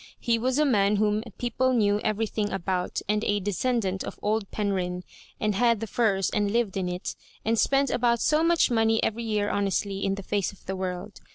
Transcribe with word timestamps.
He 0.19 0.39
was 0.39 0.57
a 0.57 0.65
man 0.65 0.95
whom 0.95 1.21
people 1.37 1.73
knew 1.73 1.99
eve 1.99 2.17
rything 2.17 2.51
about, 2.51 3.03
and 3.07 3.23
a 3.23 3.39
descendant 3.39 4.03
of 4.03 4.17
old 4.23 4.49
Penrhyn, 4.49 5.03
and 5.39 5.53
had 5.53 5.79
the 5.79 5.85
Firs 5.85 6.31
and 6.31 6.49
lived 6.49 6.75
in 6.75 6.89
it, 6.89 7.15
and 7.45 7.59
spent 7.59 7.91
about 7.91 8.19
so 8.19 8.43
much 8.43 8.71
money 8.71 9.03
every 9.03 9.21
year 9.23 9.51
honestly 9.51 10.03
in 10.03 10.15
the 10.15 10.23
face 10.23 10.51
of 10.51 10.65
the 10.65 10.75
world. 10.75 11.19